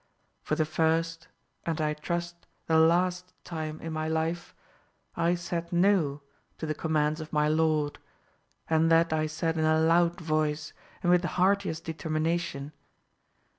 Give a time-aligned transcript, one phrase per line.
[0.41, 1.27] For the first,
[1.63, 4.55] and I trust the last time in my life,
[5.15, 6.23] I said 'No'
[6.57, 7.99] to the commands of my lord;
[8.67, 12.71] and that I said in a loud voice, and with the heartiest determination.